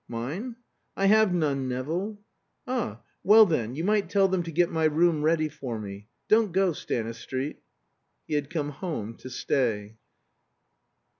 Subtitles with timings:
[0.07, 0.55] "Mine?
[0.97, 2.21] I have none, Nevill."
[2.65, 6.07] "Ah well, then, you might tell them to get my room ready for me.
[6.27, 7.61] Don't go, Stanistreet."
[8.27, 9.97] He had come home to stay.